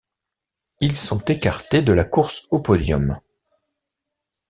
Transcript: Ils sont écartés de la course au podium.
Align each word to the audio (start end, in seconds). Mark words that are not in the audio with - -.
Ils 0.79 0.97
sont 0.97 1.19
écartés 1.25 1.83
de 1.83 1.93
la 1.93 2.05
course 2.05 2.47
au 2.49 2.59
podium. 2.59 3.19